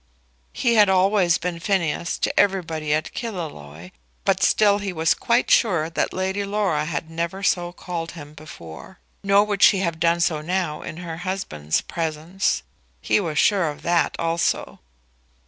He 0.51 0.73
had 0.73 0.89
always 0.89 1.37
been 1.37 1.59
Phineas 1.59 2.17
to 2.17 2.33
everybody 2.39 2.91
at 2.91 3.13
Killaloe. 3.13 3.91
But 4.25 4.41
still 4.41 4.79
he 4.79 4.91
was 4.91 5.13
quite 5.13 5.51
sure 5.51 5.91
that 5.91 6.11
Lady 6.11 6.43
Laura 6.43 6.85
had 6.85 7.11
never 7.11 7.43
so 7.43 7.71
called 7.71 8.13
him 8.13 8.33
before. 8.33 8.97
Nor 9.23 9.43
would 9.45 9.61
she 9.61 9.77
have 9.81 9.99
done 9.99 10.19
so 10.19 10.41
now 10.41 10.81
in 10.81 10.97
her 10.97 11.17
husband's 11.17 11.81
presence. 11.81 12.63
He 12.99 13.19
was 13.19 13.37
sure 13.37 13.69
of 13.69 13.83
that 13.83 14.15
also. 14.17 14.79